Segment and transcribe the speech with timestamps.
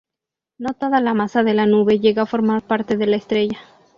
[0.57, 3.59] No toda la masa de la nube llega a formar parte de la estrella.